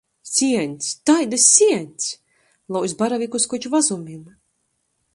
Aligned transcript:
Sieņs. 0.27 0.87
Taidys 1.09 1.45
sieņs! 1.57 2.09
Lauz 2.77 2.99
baravikus 3.05 3.49
koč 3.55 3.73
vazumim. 3.77 4.29